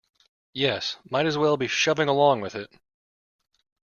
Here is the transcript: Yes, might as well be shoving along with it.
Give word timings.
Yes, 0.55 0.97
might 1.11 1.27
as 1.27 1.37
well 1.37 1.57
be 1.57 1.67
shoving 1.67 2.07
along 2.07 2.41
with 2.41 2.55
it. 2.55 2.73